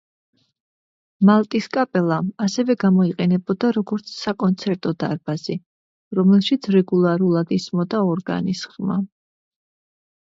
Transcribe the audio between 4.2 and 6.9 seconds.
საკონცერტო დარბაზი, რომელშიც